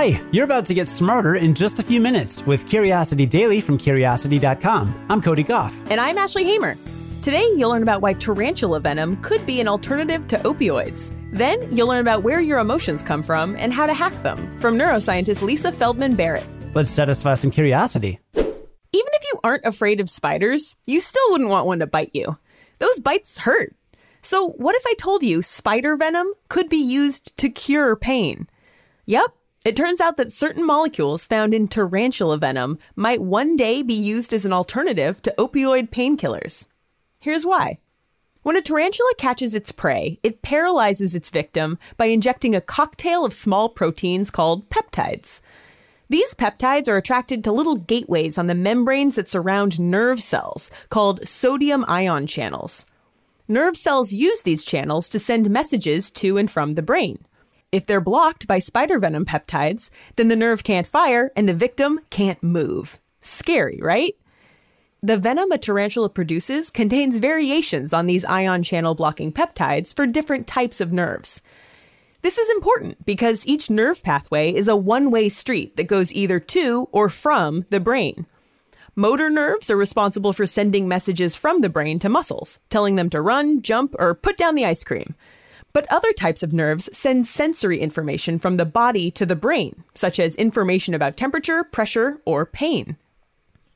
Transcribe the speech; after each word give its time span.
Hi, 0.00 0.18
you're 0.32 0.46
about 0.46 0.64
to 0.64 0.72
get 0.72 0.88
smarter 0.88 1.34
in 1.34 1.52
just 1.52 1.78
a 1.78 1.82
few 1.82 2.00
minutes 2.00 2.46
with 2.46 2.66
Curiosity 2.66 3.26
Daily 3.26 3.60
from 3.60 3.76
Curiosity.com. 3.76 5.06
I'm 5.10 5.20
Cody 5.20 5.42
Gough. 5.42 5.78
And 5.90 6.00
I'm 6.00 6.16
Ashley 6.16 6.42
Hamer. 6.42 6.78
Today, 7.20 7.46
you'll 7.54 7.68
learn 7.68 7.82
about 7.82 8.00
why 8.00 8.14
tarantula 8.14 8.80
venom 8.80 9.18
could 9.18 9.44
be 9.44 9.60
an 9.60 9.68
alternative 9.68 10.26
to 10.28 10.38
opioids. 10.38 11.14
Then, 11.34 11.76
you'll 11.76 11.88
learn 11.88 12.00
about 12.00 12.22
where 12.22 12.40
your 12.40 12.60
emotions 12.60 13.02
come 13.02 13.22
from 13.22 13.56
and 13.56 13.74
how 13.74 13.84
to 13.84 13.92
hack 13.92 14.14
them 14.22 14.56
from 14.56 14.78
neuroscientist 14.78 15.42
Lisa 15.42 15.70
Feldman 15.70 16.16
Barrett. 16.16 16.46
Let's 16.72 16.90
satisfy 16.90 17.34
some 17.34 17.50
curiosity. 17.50 18.20
Even 18.32 18.46
if 18.92 19.24
you 19.30 19.40
aren't 19.44 19.66
afraid 19.66 20.00
of 20.00 20.08
spiders, 20.08 20.78
you 20.86 21.00
still 21.00 21.30
wouldn't 21.30 21.50
want 21.50 21.66
one 21.66 21.80
to 21.80 21.86
bite 21.86 22.12
you. 22.14 22.38
Those 22.78 22.98
bites 23.00 23.36
hurt. 23.36 23.76
So, 24.22 24.48
what 24.48 24.74
if 24.76 24.82
I 24.86 24.94
told 24.94 25.22
you 25.22 25.42
spider 25.42 25.94
venom 25.94 26.32
could 26.48 26.70
be 26.70 26.82
used 26.82 27.36
to 27.36 27.50
cure 27.50 27.96
pain? 27.96 28.48
Yep, 29.04 29.34
it 29.70 29.76
turns 29.76 30.00
out 30.00 30.16
that 30.16 30.32
certain 30.32 30.66
molecules 30.66 31.24
found 31.24 31.54
in 31.54 31.68
tarantula 31.68 32.38
venom 32.38 32.76
might 32.96 33.22
one 33.22 33.56
day 33.56 33.82
be 33.82 33.94
used 33.94 34.34
as 34.34 34.44
an 34.44 34.52
alternative 34.52 35.22
to 35.22 35.32
opioid 35.38 35.90
painkillers. 35.90 36.66
Here's 37.20 37.46
why. 37.46 37.78
When 38.42 38.56
a 38.56 38.62
tarantula 38.62 39.12
catches 39.16 39.54
its 39.54 39.70
prey, 39.70 40.18
it 40.24 40.42
paralyzes 40.42 41.14
its 41.14 41.30
victim 41.30 41.78
by 41.96 42.06
injecting 42.06 42.56
a 42.56 42.60
cocktail 42.60 43.24
of 43.24 43.32
small 43.32 43.68
proteins 43.68 44.28
called 44.28 44.68
peptides. 44.70 45.40
These 46.08 46.34
peptides 46.34 46.88
are 46.88 46.96
attracted 46.96 47.44
to 47.44 47.52
little 47.52 47.76
gateways 47.76 48.38
on 48.38 48.48
the 48.48 48.56
membranes 48.56 49.14
that 49.14 49.28
surround 49.28 49.78
nerve 49.78 50.18
cells 50.18 50.72
called 50.88 51.28
sodium 51.28 51.84
ion 51.86 52.26
channels. 52.26 52.88
Nerve 53.46 53.76
cells 53.76 54.12
use 54.12 54.42
these 54.42 54.64
channels 54.64 55.08
to 55.10 55.20
send 55.20 55.48
messages 55.48 56.10
to 56.10 56.38
and 56.38 56.50
from 56.50 56.74
the 56.74 56.82
brain. 56.82 57.24
If 57.72 57.86
they're 57.86 58.00
blocked 58.00 58.48
by 58.48 58.58
spider 58.58 58.98
venom 58.98 59.24
peptides, 59.24 59.90
then 60.16 60.28
the 60.28 60.36
nerve 60.36 60.64
can't 60.64 60.86
fire 60.86 61.30
and 61.36 61.48
the 61.48 61.54
victim 61.54 62.00
can't 62.10 62.42
move. 62.42 62.98
Scary, 63.20 63.78
right? 63.80 64.16
The 65.02 65.16
venom 65.16 65.52
a 65.52 65.58
tarantula 65.58 66.10
produces 66.10 66.68
contains 66.68 67.18
variations 67.18 67.94
on 67.94 68.06
these 68.06 68.24
ion 68.24 68.62
channel 68.62 68.94
blocking 68.94 69.32
peptides 69.32 69.94
for 69.94 70.06
different 70.06 70.46
types 70.46 70.80
of 70.80 70.92
nerves. 70.92 71.40
This 72.22 72.38
is 72.38 72.50
important 72.50 73.06
because 73.06 73.46
each 73.46 73.70
nerve 73.70 74.02
pathway 74.02 74.52
is 74.52 74.68
a 74.68 74.76
one 74.76 75.10
way 75.10 75.28
street 75.28 75.76
that 75.76 75.86
goes 75.86 76.12
either 76.12 76.40
to 76.40 76.88
or 76.92 77.08
from 77.08 77.64
the 77.70 77.80
brain. 77.80 78.26
Motor 78.94 79.30
nerves 79.30 79.70
are 79.70 79.76
responsible 79.76 80.32
for 80.32 80.44
sending 80.44 80.88
messages 80.88 81.36
from 81.36 81.60
the 81.60 81.70
brain 81.70 81.98
to 82.00 82.08
muscles, 82.08 82.58
telling 82.68 82.96
them 82.96 83.08
to 83.10 83.22
run, 83.22 83.62
jump, 83.62 83.94
or 83.98 84.14
put 84.14 84.36
down 84.36 84.56
the 84.56 84.66
ice 84.66 84.84
cream. 84.84 85.14
But 85.72 85.86
other 85.90 86.12
types 86.12 86.42
of 86.42 86.52
nerves 86.52 86.88
send 86.92 87.26
sensory 87.26 87.78
information 87.80 88.38
from 88.38 88.56
the 88.56 88.66
body 88.66 89.10
to 89.12 89.24
the 89.24 89.36
brain, 89.36 89.84
such 89.94 90.18
as 90.18 90.34
information 90.36 90.94
about 90.94 91.16
temperature, 91.16 91.62
pressure, 91.64 92.20
or 92.24 92.44
pain. 92.44 92.96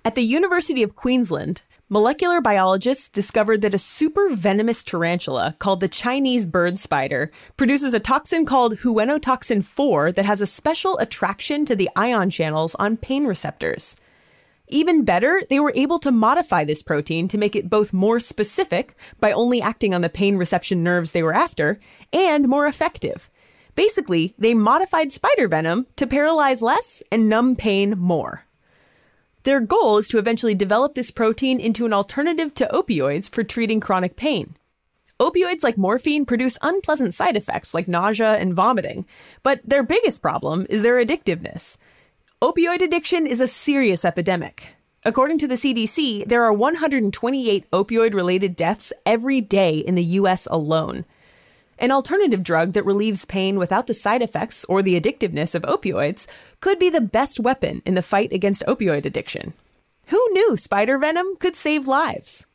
At 0.04 0.16
the 0.16 0.22
University 0.22 0.82
of 0.82 0.96
Queensland, 0.96 1.62
molecular 1.88 2.40
biologists 2.42 3.08
discovered 3.08 3.62
that 3.62 3.72
a 3.72 3.78
super 3.78 4.28
venomous 4.28 4.84
tarantula 4.84 5.56
called 5.58 5.80
the 5.80 5.88
Chinese 5.88 6.44
bird 6.44 6.78
spider 6.78 7.30
produces 7.56 7.94
a 7.94 8.00
toxin 8.00 8.44
called 8.44 8.80
huwentoxin 8.80 9.64
4 9.64 10.12
that 10.12 10.26
has 10.26 10.42
a 10.42 10.46
special 10.46 10.98
attraction 10.98 11.64
to 11.64 11.74
the 11.74 11.88
ion 11.96 12.28
channels 12.28 12.74
on 12.74 12.98
pain 12.98 13.26
receptors. 13.26 13.96
Even 14.68 15.04
better, 15.04 15.42
they 15.50 15.60
were 15.60 15.72
able 15.74 15.98
to 15.98 16.10
modify 16.10 16.64
this 16.64 16.82
protein 16.82 17.28
to 17.28 17.38
make 17.38 17.54
it 17.54 17.68
both 17.68 17.92
more 17.92 18.18
specific 18.18 18.94
by 19.20 19.30
only 19.32 19.60
acting 19.60 19.92
on 19.94 20.00
the 20.00 20.08
pain 20.08 20.36
reception 20.36 20.82
nerves 20.82 21.10
they 21.10 21.22
were 21.22 21.34
after, 21.34 21.78
and 22.12 22.48
more 22.48 22.66
effective. 22.66 23.30
Basically, 23.74 24.34
they 24.38 24.54
modified 24.54 25.12
spider 25.12 25.48
venom 25.48 25.86
to 25.96 26.06
paralyze 26.06 26.62
less 26.62 27.02
and 27.10 27.28
numb 27.28 27.56
pain 27.56 27.98
more. 27.98 28.46
Their 29.42 29.60
goal 29.60 29.98
is 29.98 30.08
to 30.08 30.18
eventually 30.18 30.54
develop 30.54 30.94
this 30.94 31.10
protein 31.10 31.60
into 31.60 31.84
an 31.84 31.92
alternative 31.92 32.54
to 32.54 32.70
opioids 32.72 33.30
for 33.30 33.44
treating 33.44 33.80
chronic 33.80 34.16
pain. 34.16 34.56
Opioids 35.20 35.62
like 35.62 35.76
morphine 35.76 36.24
produce 36.24 36.58
unpleasant 36.62 37.14
side 37.14 37.36
effects 37.36 37.74
like 37.74 37.86
nausea 37.86 38.36
and 38.36 38.54
vomiting, 38.54 39.04
but 39.42 39.60
their 39.62 39.82
biggest 39.82 40.22
problem 40.22 40.66
is 40.70 40.82
their 40.82 41.04
addictiveness. 41.04 41.76
Opioid 42.42 42.82
addiction 42.82 43.26
is 43.26 43.40
a 43.40 43.46
serious 43.46 44.04
epidemic. 44.04 44.76
According 45.04 45.38
to 45.38 45.48
the 45.48 45.54
CDC, 45.54 46.26
there 46.26 46.44
are 46.44 46.52
128 46.52 47.70
opioid 47.70 48.12
related 48.12 48.54
deaths 48.54 48.92
every 49.06 49.40
day 49.40 49.78
in 49.78 49.94
the 49.94 50.04
US 50.20 50.46
alone. 50.50 51.04
An 51.78 51.90
alternative 51.90 52.42
drug 52.42 52.72
that 52.72 52.84
relieves 52.84 53.24
pain 53.24 53.58
without 53.58 53.86
the 53.86 53.94
side 53.94 54.20
effects 54.20 54.64
or 54.66 54.82
the 54.82 55.00
addictiveness 55.00 55.54
of 55.54 55.62
opioids 55.62 56.26
could 56.60 56.78
be 56.78 56.90
the 56.90 57.00
best 57.00 57.40
weapon 57.40 57.82
in 57.86 57.94
the 57.94 58.02
fight 58.02 58.32
against 58.32 58.66
opioid 58.66 59.06
addiction. 59.06 59.54
Who 60.08 60.22
knew 60.32 60.56
spider 60.56 60.98
venom 60.98 61.36
could 61.38 61.56
save 61.56 61.86
lives? 61.86 62.46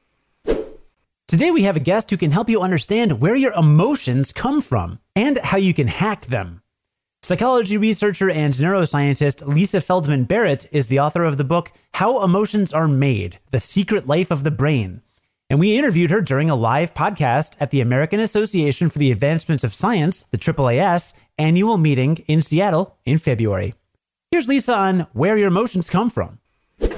Today, 1.27 1.51
we 1.51 1.63
have 1.63 1.75
a 1.75 1.79
guest 1.79 2.09
who 2.09 2.17
can 2.17 2.31
help 2.31 2.49
you 2.49 2.61
understand 2.61 3.21
where 3.21 3.35
your 3.35 3.53
emotions 3.53 4.33
come 4.33 4.61
from 4.61 4.99
and 5.15 5.37
how 5.37 5.57
you 5.57 5.73
can 5.73 5.87
hack 5.87 6.25
them. 6.25 6.61
Psychology 7.29 7.77
researcher 7.77 8.31
and 8.31 8.55
neuroscientist 8.55 9.45
Lisa 9.45 9.81
Feldman 9.81 10.23
Barrett 10.23 10.65
is 10.71 10.87
the 10.87 10.99
author 10.99 11.23
of 11.23 11.37
the 11.37 11.43
book 11.43 11.71
How 11.93 12.23
Emotions 12.23 12.73
Are 12.73 12.87
Made 12.87 13.37
The 13.51 13.59
Secret 13.59 14.07
Life 14.07 14.31
of 14.31 14.43
the 14.43 14.49
Brain. 14.49 15.03
And 15.47 15.59
we 15.59 15.77
interviewed 15.77 16.09
her 16.09 16.21
during 16.21 16.49
a 16.49 16.55
live 16.55 16.95
podcast 16.95 17.55
at 17.59 17.69
the 17.69 17.81
American 17.81 18.19
Association 18.19 18.89
for 18.89 18.97
the 18.97 19.11
Advancement 19.11 19.63
of 19.63 19.75
Science, 19.75 20.23
the 20.23 20.39
AAAS, 20.39 21.13
annual 21.37 21.77
meeting 21.77 22.17
in 22.25 22.41
Seattle 22.41 22.97
in 23.05 23.19
February. 23.19 23.75
Here's 24.31 24.47
Lisa 24.47 24.73
on 24.73 24.99
where 25.13 25.37
your 25.37 25.49
emotions 25.49 25.91
come 25.91 26.09
from. 26.09 26.39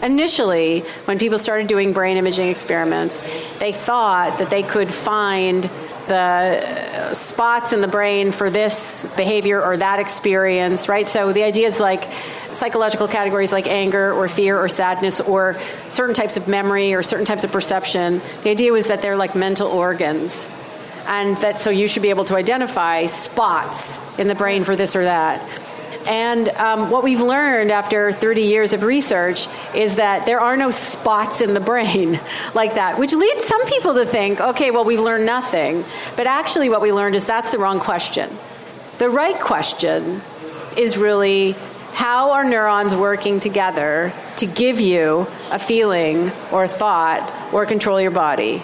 Initially, 0.02 0.80
when 1.06 1.20
people 1.20 1.40
started 1.40 1.68
doing 1.68 1.92
brain 1.92 2.16
imaging 2.16 2.48
experiments, 2.48 3.20
they 3.60 3.74
thought 3.74 4.38
that 4.38 4.50
they 4.50 4.64
could 4.64 4.88
find 4.88 5.70
the 6.12 7.14
spots 7.14 7.72
in 7.72 7.80
the 7.80 7.88
brain 7.88 8.34
for 8.34 8.50
this 8.50 9.06
behavior 9.16 9.62
or 9.64 9.78
that 9.78 10.00
experience, 10.00 10.90
right? 10.90 11.08
So 11.08 11.32
the 11.32 11.44
idea 11.44 11.68
is 11.68 11.80
like 11.80 12.12
psychological 12.52 13.08
categories 13.08 13.54
like 13.54 13.66
anger 13.66 14.12
or 14.12 14.28
fear 14.28 14.60
or 14.60 14.68
sadness 14.68 15.22
or 15.22 15.54
certain 15.88 16.14
types 16.14 16.36
of 16.36 16.50
memory 16.50 16.94
or 16.94 17.02
certain 17.02 17.26
types 17.26 17.46
of 17.46 17.52
perception. 17.54 18.22
The 18.44 18.50
idea 18.50 18.74
was 18.74 18.88
that 18.88 19.02
they're 19.02 19.16
like 19.16 19.36
mental 19.36 19.70
organs. 19.70 20.46
And 21.08 21.38
that 21.38 21.60
so 21.60 21.72
you 21.72 21.88
should 21.88 22.04
be 22.04 22.10
able 22.10 22.26
to 22.26 22.36
identify 22.36 23.08
spots 23.08 24.20
in 24.20 24.28
the 24.28 24.36
brain 24.36 24.64
for 24.64 24.76
this 24.76 24.96
or 24.96 25.04
that. 25.04 25.42
And 26.08 26.50
um, 26.50 26.90
what 26.90 27.04
we've 27.04 27.22
learned 27.22 27.72
after 27.72 28.12
30 28.12 28.42
years 28.42 28.74
of 28.74 28.84
research 28.84 29.48
is 29.76 29.96
that 29.96 30.26
there 30.26 30.40
are 30.40 30.58
no 30.58 30.72
spots 30.72 31.42
in 31.42 31.54
the 31.54 31.60
brain 31.60 32.20
like 32.54 32.76
that, 32.76 33.00
which 33.00 33.14
leads 33.14 33.44
some 33.44 33.66
people 33.66 33.94
to 33.96 34.06
think, 34.06 34.40
okay, 34.40 34.72
well, 34.72 34.86
we've 34.86 35.00
learned 35.00 35.26
nothing. 35.26 35.84
But 36.16 36.28
actually, 36.28 36.70
what 36.70 36.82
we 36.82 36.92
learned 36.92 37.16
is 37.16 37.26
that's 37.26 37.52
the 37.52 37.60
wrong 37.60 37.80
question. 37.80 38.38
The 38.98 39.10
right 39.10 39.40
question 39.40 40.22
is 40.78 40.98
really 40.98 41.56
how 41.94 42.32
are 42.32 42.44
neurons 42.44 42.96
working 42.96 43.40
together 43.40 44.14
to 44.38 44.48
give 44.48 44.80
you 44.80 45.28
a 45.52 45.60
feeling 45.60 46.32
or 46.52 46.64
a 46.64 46.68
thought 46.68 47.54
or 47.54 47.66
control 47.66 48.00
your 48.00 48.12
body? 48.12 48.64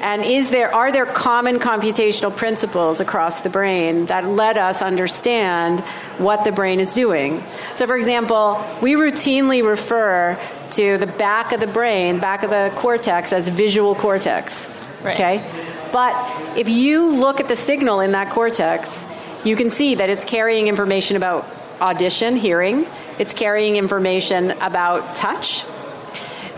And 0.00 0.24
is 0.24 0.50
there, 0.50 0.74
are 0.74 0.90
there 0.90 1.04
common 1.04 1.58
computational 1.58 2.34
principles 2.34 3.00
across 3.00 3.42
the 3.42 3.50
brain 3.50 4.06
that 4.06 4.26
let 4.26 4.56
us 4.56 4.80
understand 4.80 5.80
what 6.18 6.44
the 6.44 6.52
brain 6.52 6.80
is 6.80 6.94
doing? 6.94 7.40
So, 7.74 7.86
for 7.86 7.96
example, 7.96 8.64
we 8.80 8.94
routinely 8.94 9.62
refer 9.62 10.38
to 10.72 10.98
the 10.98 11.06
back 11.06 11.52
of 11.52 11.60
the 11.60 11.66
brain, 11.66 12.18
back 12.18 12.42
of 12.42 12.50
the 12.50 12.72
cortex, 12.76 13.32
as 13.32 13.48
visual 13.48 13.94
cortex. 13.94 14.68
Right. 15.02 15.14
Okay? 15.14 15.90
But 15.92 16.14
if 16.56 16.68
you 16.68 17.08
look 17.08 17.40
at 17.40 17.48
the 17.48 17.56
signal 17.56 18.00
in 18.00 18.12
that 18.12 18.30
cortex, 18.30 19.04
you 19.44 19.56
can 19.56 19.68
see 19.68 19.96
that 19.96 20.08
it's 20.08 20.24
carrying 20.24 20.66
information 20.66 21.16
about 21.16 21.46
audition, 21.80 22.36
hearing, 22.36 22.86
it's 23.18 23.34
carrying 23.34 23.76
information 23.76 24.52
about 24.62 25.16
touch. 25.16 25.64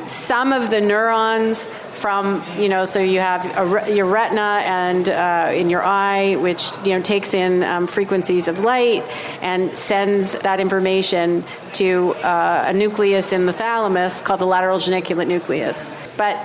Some 0.06 0.52
of 0.52 0.70
the 0.70 0.80
neurons 0.80 1.68
from 1.92 2.42
you 2.58 2.68
know 2.68 2.84
so 2.84 3.00
you 3.00 3.20
have 3.20 3.44
a, 3.56 3.94
your 3.94 4.06
retina 4.06 4.60
and 4.64 5.08
uh, 5.08 5.50
in 5.52 5.70
your 5.70 5.82
eye 5.82 6.36
which 6.36 6.72
you 6.84 6.92
know 6.94 7.00
takes 7.00 7.34
in 7.34 7.62
um, 7.62 7.86
frequencies 7.86 8.48
of 8.48 8.60
light 8.60 9.02
and 9.42 9.76
sends 9.76 10.32
that 10.40 10.58
information 10.60 11.44
to 11.72 12.14
uh, 12.16 12.64
a 12.66 12.72
nucleus 12.72 13.32
in 13.32 13.46
the 13.46 13.52
thalamus 13.52 14.20
called 14.20 14.40
the 14.40 14.46
lateral 14.46 14.78
geniculate 14.78 15.28
nucleus. 15.28 15.90
But 16.16 16.36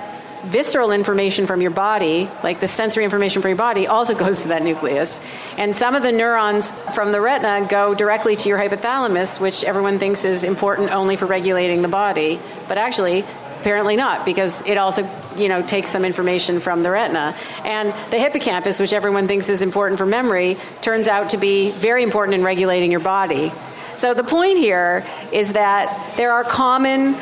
visceral 0.44 0.92
information 0.92 1.48
from 1.48 1.60
your 1.60 1.70
body 1.70 2.28
like 2.44 2.60
the 2.60 2.68
sensory 2.68 3.02
information 3.02 3.42
from 3.42 3.48
your 3.48 3.58
body 3.58 3.88
also 3.88 4.14
goes 4.14 4.42
to 4.42 4.48
that 4.48 4.62
nucleus. 4.62 5.20
And 5.56 5.74
some 5.74 5.94
of 5.94 6.02
the 6.02 6.12
neurons 6.12 6.70
from 6.94 7.12
the 7.12 7.20
retina 7.20 7.66
go 7.68 7.94
directly 7.94 8.36
to 8.36 8.48
your 8.48 8.58
hypothalamus 8.58 9.40
which 9.40 9.64
everyone 9.64 9.98
thinks 9.98 10.24
is 10.24 10.44
important 10.44 10.90
only 10.90 11.16
for 11.16 11.26
regulating 11.26 11.82
the 11.82 11.88
body. 11.88 12.40
But 12.68 12.78
actually 12.78 13.24
Apparently 13.60 13.96
not, 13.96 14.24
because 14.24 14.62
it 14.66 14.78
also, 14.78 15.08
you 15.36 15.48
know, 15.48 15.62
takes 15.62 15.90
some 15.90 16.04
information 16.04 16.60
from 16.60 16.82
the 16.82 16.90
retina. 16.90 17.34
And 17.64 17.92
the 18.12 18.18
hippocampus, 18.18 18.78
which 18.78 18.92
everyone 18.92 19.26
thinks 19.26 19.48
is 19.48 19.62
important 19.62 19.98
for 19.98 20.06
memory, 20.06 20.56
turns 20.80 21.08
out 21.08 21.30
to 21.30 21.38
be 21.38 21.72
very 21.72 22.02
important 22.02 22.34
in 22.36 22.44
regulating 22.44 22.90
your 22.90 23.00
body. 23.00 23.50
So 23.96 24.14
the 24.14 24.22
point 24.22 24.58
here 24.58 25.04
is 25.32 25.54
that 25.54 26.16
there 26.16 26.32
are 26.32 26.44
common 26.44 27.16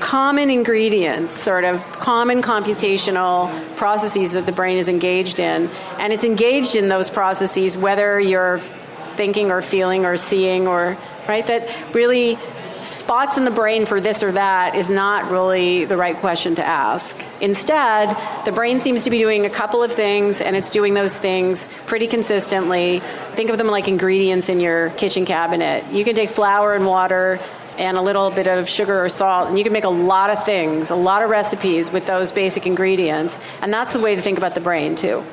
common 0.00 0.48
ingredients, 0.48 1.34
sort 1.34 1.64
of 1.64 1.84
common 1.92 2.40
computational 2.40 3.50
processes 3.76 4.32
that 4.32 4.46
the 4.46 4.52
brain 4.52 4.76
is 4.76 4.88
engaged 4.88 5.40
in. 5.40 5.68
And 5.98 6.12
it's 6.12 6.24
engaged 6.24 6.76
in 6.76 6.88
those 6.88 7.10
processes 7.10 7.76
whether 7.76 8.20
you're 8.20 8.58
thinking 8.58 9.50
or 9.50 9.60
feeling 9.60 10.06
or 10.06 10.16
seeing 10.16 10.68
or, 10.68 10.96
right? 11.28 11.46
That 11.46 11.94
really 11.94 12.38
spots 12.82 13.36
in 13.36 13.44
the 13.44 13.50
brain 13.50 13.86
for 13.86 14.00
this 14.00 14.22
or 14.22 14.32
that 14.32 14.74
is 14.74 14.90
not 14.90 15.30
really 15.30 15.84
the 15.84 15.96
right 15.96 16.16
question 16.16 16.54
to 16.56 16.64
ask. 16.64 17.20
Instead, 17.40 18.16
the 18.44 18.52
brain 18.52 18.80
seems 18.80 19.04
to 19.04 19.10
be 19.10 19.18
doing 19.18 19.46
a 19.46 19.50
couple 19.50 19.82
of 19.82 19.92
things 19.92 20.40
and 20.40 20.56
it's 20.56 20.70
doing 20.70 20.94
those 20.94 21.18
things 21.18 21.68
pretty 21.86 22.06
consistently. 22.06 23.00
Think 23.32 23.50
of 23.50 23.58
them 23.58 23.68
like 23.68 23.88
ingredients 23.88 24.48
in 24.48 24.60
your 24.60 24.90
kitchen 24.90 25.24
cabinet. 25.24 25.84
You 25.92 26.04
can 26.04 26.14
take 26.14 26.30
flour 26.30 26.74
and 26.74 26.86
water 26.86 27.40
and 27.78 27.96
a 27.96 28.02
little 28.02 28.30
bit 28.30 28.46
of 28.46 28.68
sugar 28.68 29.04
or 29.04 29.08
salt, 29.08 29.48
and 29.48 29.56
you 29.56 29.62
can 29.62 29.72
make 29.72 29.84
a 29.84 29.88
lot 29.88 30.30
of 30.30 30.44
things, 30.44 30.90
a 30.90 30.96
lot 30.96 31.22
of 31.22 31.30
recipes 31.30 31.92
with 31.92 32.06
those 32.06 32.32
basic 32.32 32.66
ingredients. 32.66 33.40
And 33.62 33.72
that's 33.72 33.92
the 33.92 34.00
way 34.00 34.16
to 34.16 34.20
think 34.20 34.36
about 34.36 34.54
the 34.54 34.60
brain, 34.60 34.96
too. 34.96 35.24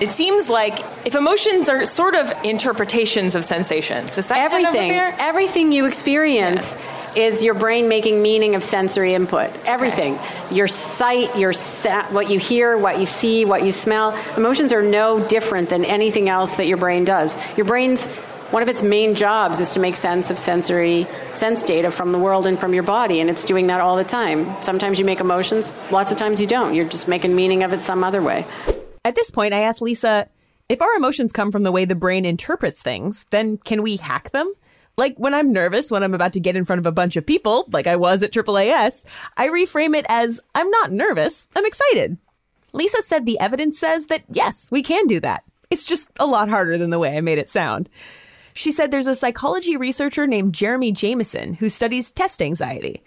It 0.00 0.10
seems 0.10 0.48
like 0.48 0.80
if 1.04 1.14
emotions 1.14 1.68
are 1.68 1.84
sort 1.84 2.14
of 2.14 2.32
interpretations 2.42 3.34
of 3.34 3.44
sensations, 3.44 4.16
is 4.16 4.26
that 4.26 4.38
everything? 4.38 4.92
Kind 4.92 5.14
of 5.14 5.20
everything 5.20 5.72
you 5.72 5.86
experience. 5.86 6.74
Yeah 6.74 6.96
is 7.16 7.42
your 7.42 7.54
brain 7.54 7.88
making 7.88 8.22
meaning 8.22 8.54
of 8.54 8.62
sensory 8.62 9.14
input. 9.14 9.50
Everything. 9.66 10.14
Okay. 10.14 10.54
Your 10.54 10.68
sight, 10.68 11.36
your 11.36 11.52
sa- 11.52 12.06
what 12.10 12.30
you 12.30 12.38
hear, 12.38 12.76
what 12.76 13.00
you 13.00 13.06
see, 13.06 13.44
what 13.44 13.64
you 13.64 13.72
smell. 13.72 14.16
Emotions 14.36 14.72
are 14.72 14.82
no 14.82 15.26
different 15.26 15.70
than 15.70 15.84
anything 15.84 16.28
else 16.28 16.56
that 16.56 16.66
your 16.66 16.76
brain 16.76 17.04
does. 17.04 17.36
Your 17.56 17.66
brain's 17.66 18.06
one 18.50 18.64
of 18.64 18.68
its 18.68 18.82
main 18.82 19.14
jobs 19.14 19.60
is 19.60 19.74
to 19.74 19.80
make 19.80 19.94
sense 19.94 20.30
of 20.30 20.38
sensory 20.38 21.06
sense 21.34 21.62
data 21.62 21.90
from 21.90 22.10
the 22.10 22.18
world 22.18 22.48
and 22.48 22.58
from 22.58 22.74
your 22.74 22.82
body, 22.82 23.20
and 23.20 23.30
it's 23.30 23.44
doing 23.44 23.68
that 23.68 23.80
all 23.80 23.96
the 23.96 24.04
time. 24.04 24.56
Sometimes 24.60 24.98
you 24.98 25.04
make 25.04 25.20
emotions, 25.20 25.78
lots 25.92 26.10
of 26.10 26.16
times 26.16 26.40
you 26.40 26.48
don't. 26.48 26.74
You're 26.74 26.88
just 26.88 27.06
making 27.06 27.34
meaning 27.34 27.62
of 27.62 27.72
it 27.72 27.80
some 27.80 28.02
other 28.02 28.20
way. 28.20 28.44
At 29.04 29.14
this 29.14 29.30
point, 29.30 29.54
I 29.54 29.60
asked 29.60 29.80
Lisa 29.80 30.28
if 30.68 30.82
our 30.82 30.94
emotions 30.94 31.32
come 31.32 31.50
from 31.50 31.62
the 31.62 31.72
way 31.72 31.84
the 31.84 31.94
brain 31.94 32.24
interprets 32.24 32.82
things, 32.82 33.24
then 33.30 33.56
can 33.58 33.82
we 33.82 33.96
hack 33.96 34.30
them? 34.30 34.52
Like 34.96 35.16
when 35.16 35.32
I'm 35.32 35.52
nervous, 35.52 35.90
when 35.90 36.02
I'm 36.02 36.14
about 36.14 36.34
to 36.34 36.40
get 36.40 36.54
in 36.54 36.64
front 36.64 36.80
of 36.80 36.86
a 36.86 36.92
bunch 36.92 37.16
of 37.16 37.26
people, 37.26 37.66
like 37.72 37.86
I 37.86 37.96
was 37.96 38.22
at 38.22 38.32
AAAS, 38.32 39.06
I 39.36 39.48
reframe 39.48 39.96
it 39.96 40.04
as 40.08 40.40
I'm 40.54 40.70
not 40.70 40.92
nervous, 40.92 41.48
I'm 41.56 41.64
excited. 41.64 42.18
Lisa 42.72 43.00
said 43.00 43.24
the 43.24 43.40
evidence 43.40 43.78
says 43.78 44.06
that 44.06 44.22
yes, 44.30 44.70
we 44.70 44.82
can 44.82 45.06
do 45.06 45.18
that. 45.20 45.44
It's 45.70 45.86
just 45.86 46.10
a 46.20 46.26
lot 46.26 46.50
harder 46.50 46.76
than 46.76 46.90
the 46.90 46.98
way 46.98 47.16
I 47.16 47.20
made 47.20 47.38
it 47.38 47.48
sound. 47.48 47.88
She 48.52 48.70
said 48.70 48.90
there's 48.90 49.06
a 49.06 49.14
psychology 49.14 49.76
researcher 49.76 50.26
named 50.26 50.52
Jeremy 50.52 50.92
Jamieson 50.92 51.54
who 51.54 51.68
studies 51.68 52.12
test 52.12 52.42
anxiety. 52.42 53.02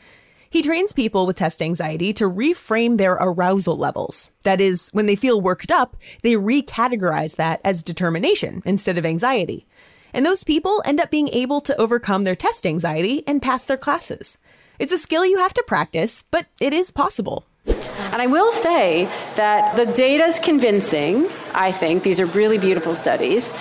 He 0.53 0.61
trains 0.61 0.93
people 0.93 1.25
with 1.25 1.37
test 1.37 1.63
anxiety 1.63 2.13
to 2.13 2.29
reframe 2.29 2.99
their 2.99 3.13
arousal 3.13 3.75
levels. 3.75 4.29
That 4.43 4.61
is, 4.61 4.91
when 4.91 5.07
they 5.07 5.15
feel 5.15 5.41
worked 5.41 5.71
up, 5.71 5.97
they 6.21 6.33
recategorize 6.33 7.37
that 7.37 7.59
as 7.65 7.81
determination 7.81 8.61
instead 8.63 8.99
of 8.99 9.03
anxiety. 9.03 9.65
And 10.13 10.23
those 10.23 10.43
people 10.43 10.83
end 10.85 10.99
up 10.99 11.09
being 11.09 11.27
able 11.29 11.59
to 11.61 11.75
overcome 11.81 12.23
their 12.23 12.35
test 12.35 12.67
anxiety 12.67 13.23
and 13.25 13.41
pass 13.41 13.63
their 13.63 13.77
classes. 13.77 14.37
It's 14.77 14.93
a 14.93 14.97
skill 14.99 15.25
you 15.25 15.39
have 15.39 15.55
to 15.55 15.63
practice, 15.65 16.21
but 16.21 16.45
it 16.61 16.71
is 16.71 16.91
possible. 16.91 17.47
And 17.65 18.21
I 18.21 18.27
will 18.27 18.51
say 18.51 19.05
that 19.35 19.75
the 19.75 19.91
data 19.91 20.25
is 20.25 20.37
convincing, 20.37 21.29
I 21.53 21.71
think. 21.71 22.03
These 22.03 22.19
are 22.19 22.25
really 22.25 22.57
beautiful 22.57 22.95
studies. 22.95 23.53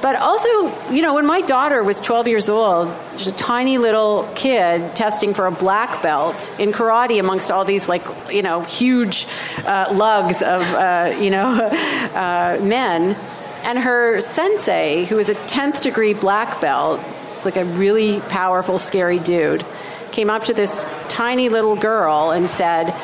But 0.00 0.16
also, 0.16 0.48
you 0.90 1.02
know, 1.02 1.14
when 1.14 1.26
my 1.26 1.40
daughter 1.40 1.82
was 1.82 2.00
12 2.00 2.28
years 2.28 2.48
old, 2.48 2.94
she's 3.16 3.28
a 3.28 3.32
tiny 3.32 3.78
little 3.78 4.30
kid 4.34 4.94
testing 4.94 5.34
for 5.34 5.46
a 5.46 5.50
black 5.50 6.02
belt 6.02 6.52
in 6.58 6.72
karate 6.72 7.20
amongst 7.20 7.50
all 7.50 7.64
these, 7.64 7.88
like, 7.88 8.06
you 8.30 8.42
know, 8.42 8.62
huge 8.62 9.26
uh, 9.64 9.92
lugs 9.92 10.42
of, 10.42 10.62
uh, 10.62 11.14
you 11.20 11.30
know, 11.30 11.54
uh, 12.14 12.58
men. 12.62 13.16
And 13.64 13.78
her 13.78 14.20
sensei, 14.20 15.04
who 15.04 15.16
was 15.16 15.28
a 15.28 15.34
10th 15.34 15.82
degree 15.82 16.14
black 16.14 16.60
belt, 16.60 17.00
it's 17.34 17.44
like 17.44 17.56
a 17.56 17.64
really 17.64 18.20
powerful, 18.20 18.78
scary 18.78 19.18
dude, 19.18 19.64
came 20.10 20.30
up 20.30 20.44
to 20.44 20.52
this 20.52 20.88
tiny 21.08 21.48
little 21.48 21.76
girl 21.76 22.30
and 22.30 22.48
said, 22.48 22.94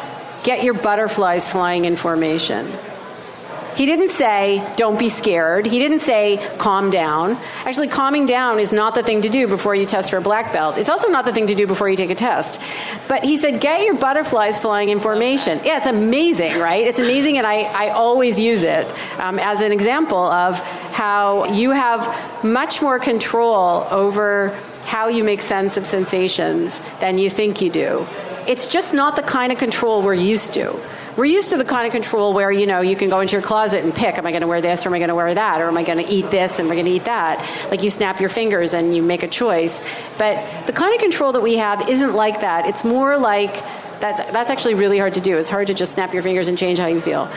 get 0.43 0.63
your 0.63 0.75
butterflies 0.75 1.51
flying 1.51 1.85
in 1.85 1.97
formation. 1.97 2.73
He 3.79 3.87
didn't 3.87 4.09
say, 4.09 4.69
don't 4.75 4.99
be 4.99 5.09
scared. 5.09 5.65
He 5.65 5.79
didn't 5.79 6.01
say, 6.01 6.45
calm 6.59 6.91
down. 6.91 7.39
Actually, 7.65 7.87
calming 7.87 8.27
down 8.27 8.59
is 8.59 8.73
not 8.73 8.97
the 8.97 9.05
thing 9.05 9.23
to 9.23 9.29
do 9.29 9.47
before 9.47 9.73
you 9.73 9.87
test 9.87 10.11
for 10.11 10.17
a 10.17 10.21
black 10.21 10.53
belt. 10.53 10.79
It's 10.79 10.89
also 10.89 11.07
not 11.11 11.25
the 11.25 11.33
thing 11.33 11.47
to 11.47 11.55
do 11.55 11.65
before 11.65 11.89
you 11.89 11.97
take 11.97 12.11
a 12.11 12.17
test. 12.17 12.61
But 13.07 13.23
he 13.23 13.37
said, 13.37 13.61
get 13.61 13.85
your 13.85 13.95
butterflies 13.95 14.59
flying 14.59 14.89
in 14.89 14.99
formation. 14.99 15.61
Yeah, 15.63 15.77
it's 15.77 15.87
amazing, 15.87 16.59
right? 16.59 16.89
It's 16.89 16.99
amazing, 16.99 17.39
and 17.39 17.47
I, 17.47 17.63
I 17.73 17.91
always 17.91 18.37
use 18.37 18.65
it 18.65 18.85
um, 19.21 19.39
as 19.39 19.61
an 19.61 19.71
example 19.71 20.19
of 20.19 20.59
how 20.93 21.45
you 21.53 21.71
have 21.71 22.45
much 22.45 22.83
more 22.83 22.99
control 22.99 23.87
over 23.93 24.49
how 24.87 25.07
you 25.07 25.23
make 25.23 25.41
sense 25.41 25.77
of 25.77 25.87
sensations 25.87 26.83
than 26.99 27.17
you 27.17 27.31
think 27.31 27.61
you 27.61 27.71
do 27.71 28.09
it's 28.49 28.67
just 28.67 28.95
not 28.95 29.15
the 29.15 29.23
kind 29.23 29.53
of 29.53 29.59
control 29.59 30.01
we're 30.03 30.15
used 30.15 30.55
to. 30.55 30.75
We're 31.19 31.25
used 31.25 31.51
to 31.51 31.57
the 31.57 31.65
kind 31.65 31.85
of 31.85 31.91
control 31.91 32.33
where, 32.33 32.53
you 32.53 32.69
know, 32.69 32.81
you 32.81 32.95
can 32.95 33.11
go 33.11 33.19
into 33.19 33.33
your 33.33 33.43
closet 33.43 33.83
and 33.83 33.93
pick, 33.93 34.17
am 34.19 34.25
I 34.25 34.31
going 34.31 34.43
to 34.43 34.47
wear 34.47 34.61
this 34.61 34.87
or 34.87 34.91
am 34.91 34.95
I 34.95 34.99
going 35.01 35.09
to 35.09 35.17
wear 35.17 35.35
that? 35.35 35.61
Or 35.61 35.67
am 35.67 35.77
I 35.77 35.83
going 35.83 35.99
to 35.99 36.09
eat 36.09 36.31
this 36.31 36.61
and 36.61 36.69
am 36.69 36.73
I 36.73 36.77
going 36.77 36.87
to 36.87 36.93
eat 36.93 37.07
that? 37.07 37.69
Like 37.73 37.83
you 37.83 37.91
snap 37.91 38.21
your 38.21 38.29
fingers 38.29 38.73
and 38.73 38.95
you 38.95 39.03
make 39.03 39.25
a 39.25 39.29
choice. 39.29 39.83
But 40.17 40.69
the 40.69 40.73
kind 40.73 40.95
of 40.95 41.01
control 41.01 41.33
that 41.33 41.41
we 41.41 41.57
have 41.57 41.89
isn't 41.89 42.15
like 42.15 42.43
that. 42.43 42.67
It's 42.67 42.85
more 42.85 43.19
like 43.19 43.53
that's, 43.99 44.21
that's 44.31 44.49
actually 44.49 44.75
really 44.75 44.97
hard 44.97 45.15
to 45.15 45.21
do. 45.21 45.37
It's 45.39 45.49
hard 45.49 45.67
to 45.67 45.75
just 45.75 45.91
snap 45.91 46.15
your 46.15 46.23
fingers 46.23 46.47
and 46.47 46.57
change 46.57 46.79
how 46.79 46.87
you 46.87 47.01
feel. 47.01 47.29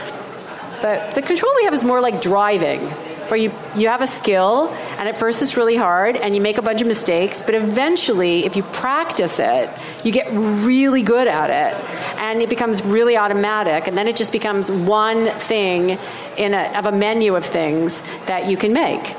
But 0.80 1.16
the 1.16 1.22
control 1.22 1.50
we 1.56 1.64
have 1.64 1.74
is 1.74 1.82
more 1.82 2.00
like 2.00 2.22
driving 2.22 2.88
where 3.32 3.40
you, 3.40 3.50
you 3.74 3.88
have 3.88 4.02
a 4.02 4.06
skill 4.06 4.68
and 4.98 5.08
at 5.08 5.16
first 5.16 5.40
it's 5.40 5.56
really 5.56 5.74
hard 5.74 6.18
and 6.18 6.36
you 6.36 6.42
make 6.42 6.58
a 6.58 6.62
bunch 6.62 6.82
of 6.82 6.86
mistakes, 6.86 7.42
but 7.42 7.54
eventually, 7.54 8.44
if 8.44 8.56
you 8.56 8.62
practice 8.62 9.38
it, 9.38 9.70
you 10.04 10.12
get 10.12 10.30
really 10.30 11.00
good 11.00 11.26
at 11.26 11.48
it 11.48 11.74
and 12.20 12.42
it 12.42 12.50
becomes 12.50 12.82
really 12.82 13.16
automatic 13.16 13.88
and 13.88 13.96
then 13.96 14.06
it 14.06 14.16
just 14.16 14.32
becomes 14.32 14.70
one 14.70 15.24
thing 15.40 15.98
in 16.36 16.52
a, 16.52 16.70
of 16.76 16.84
a 16.84 16.92
menu 16.92 17.34
of 17.34 17.42
things 17.42 18.02
that 18.26 18.50
you 18.50 18.58
can 18.58 18.74
make. 18.74 19.16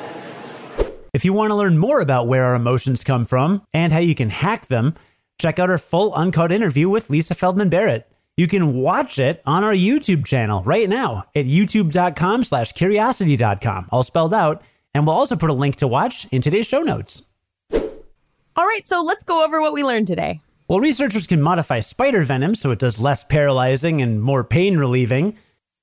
If 1.12 1.25
you 1.25 1.33
want 1.33 1.50
to 1.50 1.56
learn 1.56 1.80
more 1.80 2.00
about 2.00 2.27
where 2.27 2.44
our 2.44 2.54
emotions 2.54 3.04
come 3.04 3.25
from 3.25 3.63
and 3.74 3.92
how 3.92 3.98
you 3.98 4.13
can 4.13 4.30
hack 4.30 4.68
them, 4.68 4.94
check 5.42 5.57
out 5.57 5.71
our 5.71 5.80
full 5.80 6.14
uncut 6.14 6.52
interview 6.52 6.87
with 6.87 7.09
Lisa 7.09 7.33
Feldman 7.33 7.69
Barrett. 7.69 8.12
You 8.35 8.47
can 8.47 8.73
watch 8.73 9.19
it 9.19 9.44
on 9.45 9.63
our 9.63 9.73
YouTube 9.73 10.25
channel 10.25 10.63
right 10.63 10.90
now 10.90 11.25
at 11.35 11.45
youtube.com 11.45 12.44
slash 12.44 12.71
curiosity.com, 12.71 13.90
all 13.92 14.02
spelled 14.02 14.33
out. 14.33 14.63
And 14.95 15.06
we'll 15.06 15.16
also 15.16 15.35
put 15.35 15.49
a 15.52 15.54
link 15.54 15.75
to 15.78 15.87
watch 15.87 16.25
in 16.31 16.42
today's 16.42 16.68
show 16.68 16.81
notes. 16.81 17.23
All 17.71 18.66
right, 18.66 18.85
so 18.85 19.04
let's 19.04 19.23
go 19.23 19.44
over 19.44 19.61
what 19.61 19.73
we 19.73 19.83
learned 19.83 20.07
today. 20.07 20.40
Well, 20.68 20.80
researchers 20.80 21.28
can 21.28 21.42
modify 21.42 21.80
spider 21.80 22.23
venom 22.23 22.56
so 22.56 22.71
it 22.71 22.80
does 22.80 22.99
less 22.99 23.23
paralyzing 23.23 24.02
and 24.02 24.21
more 24.21 24.44
pain 24.44 24.78
relieving. 24.78 25.37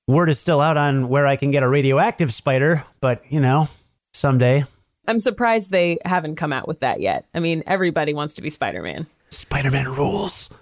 Word 0.07 0.29
is 0.29 0.39
still 0.39 0.59
out 0.59 0.75
on 0.75 1.07
where 1.07 1.27
I 1.27 1.35
can 1.37 1.51
get 1.51 1.63
a 1.63 1.69
radioactive 1.69 2.33
spider, 2.33 2.83
but 2.99 3.23
you 3.29 3.39
know, 3.39 3.69
someday. 4.13 4.65
I'm 5.07 5.19
surprised 5.19 5.71
they 5.71 5.99
haven't 6.03 6.35
come 6.35 6.51
out 6.51 6.67
with 6.67 6.79
that 6.79 6.99
yet. 6.99 7.25
I 7.33 7.39
mean, 7.39 7.63
everybody 7.65 8.13
wants 8.13 8.35
to 8.35 8.41
be 8.41 8.49
Spider 8.49 8.81
Man. 8.81 9.07
Spider 9.29 9.71
Man 9.71 9.93
rules. 9.93 10.53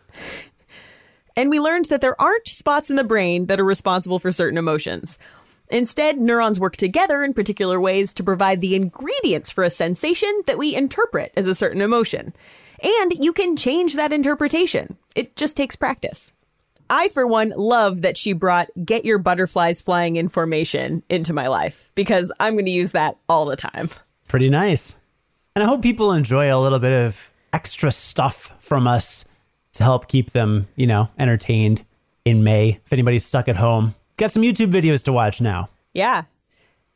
And 1.40 1.50
we 1.50 1.62
learned 1.62 1.86
that 1.86 2.02
there 2.02 2.22
aren't 2.22 2.50
spots 2.50 2.90
in 2.90 2.98
the 2.98 3.04
brain 3.06 3.46
that 3.46 3.62
are 3.62 3.64
responsible 3.64 4.20
for 4.20 4.30
certain 4.30 4.58
emotions. 4.58 5.18
Instead, 5.70 6.18
neurons 6.18 6.60
work 6.60 6.76
together 6.76 7.24
in 7.24 7.34
particular 7.34 7.80
ways 7.80 8.12
to 8.16 8.26
provide 8.26 8.60
the 8.60 8.76
ingredients 8.76 9.50
for 9.50 9.64
a 9.64 9.70
sensation 9.70 10.30
that 10.48 10.58
we 10.58 10.76
interpret 10.76 11.32
as 11.38 11.48
a 11.48 11.56
certain 11.56 11.80
emotion. 11.80 12.34
And 12.84 13.14
you 13.14 13.32
can 13.32 13.56
change 13.56 13.96
that 13.96 14.12
interpretation. 14.12 14.98
It 15.16 15.38
just 15.38 15.56
takes 15.56 15.78
practice. 15.78 16.34
I, 16.90 17.08
for 17.08 17.26
one, 17.26 17.54
love 17.56 18.02
that 18.02 18.18
she 18.18 18.34
brought 18.34 18.68
get 18.84 19.06
your 19.06 19.18
butterflies 19.18 19.82
flying 19.82 20.18
in 20.18 20.28
formation 20.28 21.04
into 21.08 21.32
my 21.32 21.48
life 21.48 21.90
because 21.96 22.34
I'm 22.42 22.56
going 22.56 22.66
to 22.66 22.72
use 22.72 22.92
that 22.92 23.16
all 23.30 23.46
the 23.46 23.56
time. 23.56 23.88
Pretty 24.28 24.50
nice. 24.50 25.00
And 25.56 25.64
I 25.64 25.68
hope 25.68 25.84
people 25.84 26.12
enjoy 26.12 26.54
a 26.54 26.60
little 26.60 26.80
bit 26.80 27.06
of 27.06 27.32
extra 27.54 27.94
stuff 27.94 28.58
from 28.60 28.88
us 28.88 29.24
to 29.74 29.84
help 29.84 30.08
keep 30.08 30.32
them, 30.32 30.68
you 30.76 30.88
know, 30.88 31.10
entertained 31.18 31.86
in 32.26 32.44
May. 32.44 32.80
If 32.86 32.94
anybody's 32.94 33.26
stuck 33.26 33.48
at 33.48 33.56
home, 33.56 33.96
got 34.18 34.32
some 34.32 34.44
YouTube 34.44 34.72
videos 34.72 35.04
to 35.06 35.14
watch 35.14 35.42
now. 35.42 35.70
Yeah. 35.94 36.24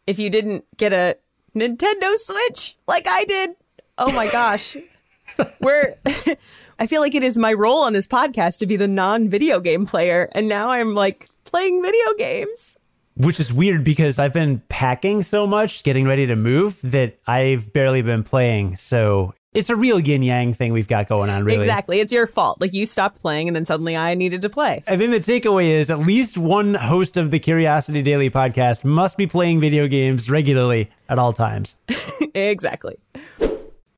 If 0.08 0.20
you 0.20 0.30
didn't 0.30 0.66
get 0.78 0.94
a 0.94 1.18
Nintendo 1.56 2.16
Switch 2.16 2.76
like 2.88 3.08
I 3.08 3.26
did, 3.26 3.56
oh 3.98 4.12
my 4.14 4.30
gosh. 4.32 4.76
We're 5.60 5.96
I 6.80 6.88
feel 6.88 7.02
like 7.02 7.16
it 7.16 7.24
is 7.24 7.38
my 7.38 7.54
role 7.54 7.84
on 7.84 7.94
this 7.94 8.08
podcast 8.08 8.60
to 8.60 8.66
be 8.66 8.76
the 8.76 8.88
non-video 8.88 9.60
game 9.60 9.86
player 9.86 10.30
and 10.34 10.48
now 10.48 10.72
I'm 10.72 10.94
like 10.94 11.30
playing 11.44 11.82
video 11.82 12.14
games. 12.18 12.78
Which 13.16 13.40
is 13.40 13.54
weird 13.54 13.84
because 13.84 14.18
I've 14.18 14.34
been 14.34 14.64
packing 14.70 15.22
so 15.22 15.46
much, 15.46 15.84
getting 15.84 16.06
ready 16.06 16.26
to 16.26 16.36
move 16.36 16.82
that 16.82 17.16
I've 17.28 17.72
barely 17.72 18.02
been 18.02 18.24
playing. 18.24 18.76
So 18.78 19.36
It's 19.54 19.70
a 19.70 19.76
real 19.76 20.00
yin 20.00 20.24
yang 20.24 20.54
thing 20.54 20.74
we've 20.74 20.88
got 20.88 21.08
going 21.08 21.30
on, 21.30 21.44
really. 21.44 21.60
Exactly. 21.60 22.00
It's 22.00 22.12
your 22.12 22.26
fault. 22.26 22.60
Like 22.60 22.74
you 22.74 22.86
stopped 22.86 23.20
playing 23.22 23.48
and 23.48 23.56
then 23.56 23.66
suddenly 23.66 23.96
I 23.96 24.16
needed 24.16 24.42
to 24.42 24.50
play. 24.50 24.84
I 24.88 24.98
think 24.98 25.12
the 25.12 25.20
takeaway 25.20 25.66
is 25.66 25.92
at 25.92 26.00
least 26.00 26.38
one 26.38 26.74
host 26.74 27.18
of 27.18 27.30
the 27.30 27.40
Curiosity 27.40 28.02
Daily 28.02 28.32
podcast 28.32 28.84
must 28.84 29.16
be 29.16 29.28
playing 29.28 29.60
video 29.60 29.88
games 29.88 30.30
regularly 30.30 30.90
at 31.08 31.20
all 31.20 31.34
times. 31.34 31.80
exactly. 32.34 32.98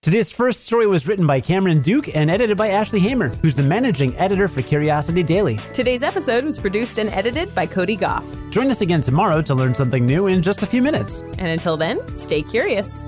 Today's 0.02 0.32
first 0.32 0.66
story 0.66 0.86
was 0.86 1.08
written 1.08 1.26
by 1.26 1.40
Cameron 1.40 1.82
Duke 1.82 2.16
and 2.16 2.30
edited 2.30 2.58
by 2.58 2.68
Ashley 2.68 3.00
Hamer, 3.00 3.30
who's 3.30 3.56
the 3.56 3.64
managing 3.64 4.16
editor 4.18 4.48
for 4.48 4.62
Curiosity 4.62 5.24
Daily. 5.24 5.58
Today's 5.74 6.04
episode 6.04 6.44
was 6.44 6.60
produced 6.60 7.00
and 7.00 7.10
edited 7.10 7.56
by 7.56 7.66
Cody 7.66 7.96
Gough. 7.96 8.38
Join 8.52 8.70
us 8.70 8.82
again 8.82 9.02
tomorrow 9.02 9.42
to 9.42 9.56
learn 9.56 9.74
something 9.74 10.06
new 10.06 10.28
in 10.28 10.44
just 10.44 10.62
a 10.62 10.68
few 10.68 10.84
minutes. 10.84 11.22
And 11.22 11.48
until 11.48 11.76
then, 11.76 12.06
stay 12.16 12.44
curious. 12.44 13.04